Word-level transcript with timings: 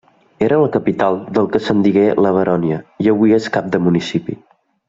Era 0.45 0.57
la 0.61 0.69
capital 0.75 1.19
del 1.35 1.49
que 1.57 1.61
se'n 1.67 1.85
digué 1.87 2.07
la 2.27 2.33
Baronia, 2.39 2.81
i 3.07 3.15
avui 3.15 3.39
és 3.41 3.55
cap 3.59 3.73
de 3.77 3.87
municipi. 3.91 4.41